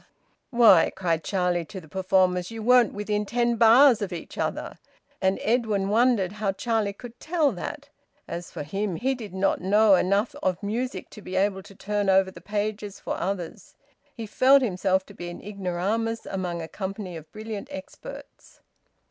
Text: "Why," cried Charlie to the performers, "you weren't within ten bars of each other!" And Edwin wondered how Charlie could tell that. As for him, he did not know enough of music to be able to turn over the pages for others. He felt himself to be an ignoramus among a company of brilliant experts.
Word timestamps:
"Why," 0.49 0.89
cried 0.95 1.23
Charlie 1.23 1.63
to 1.65 1.79
the 1.79 1.87
performers, 1.87 2.49
"you 2.49 2.63
weren't 2.63 2.91
within 2.91 3.23
ten 3.23 3.55
bars 3.55 4.01
of 4.01 4.11
each 4.11 4.35
other!" 4.39 4.79
And 5.21 5.37
Edwin 5.43 5.89
wondered 5.89 6.31
how 6.31 6.53
Charlie 6.53 6.91
could 6.91 7.19
tell 7.19 7.51
that. 7.51 7.89
As 8.27 8.49
for 8.49 8.63
him, 8.63 8.95
he 8.95 9.13
did 9.13 9.31
not 9.31 9.61
know 9.61 9.93
enough 9.93 10.33
of 10.41 10.63
music 10.63 11.11
to 11.11 11.21
be 11.21 11.35
able 11.35 11.61
to 11.61 11.75
turn 11.75 12.09
over 12.09 12.31
the 12.31 12.41
pages 12.41 12.99
for 12.99 13.15
others. 13.15 13.75
He 14.17 14.25
felt 14.25 14.63
himself 14.63 15.05
to 15.05 15.13
be 15.13 15.29
an 15.29 15.39
ignoramus 15.39 16.25
among 16.25 16.63
a 16.63 16.67
company 16.67 17.15
of 17.15 17.31
brilliant 17.31 17.67
experts. 17.71 18.59